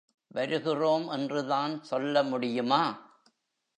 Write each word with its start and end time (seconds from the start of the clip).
வருகிறோம் 0.27 1.07
என்றுதான் 1.07 1.81
சொல்லமுடியுமா? 1.91 2.83